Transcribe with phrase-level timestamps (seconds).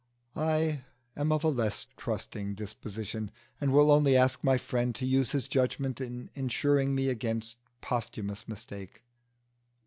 [0.35, 0.81] I
[1.15, 5.47] am of a less trusting disposition, and will only ask my friend to use his
[5.47, 9.03] judgment in insuring me against posthumous mistake.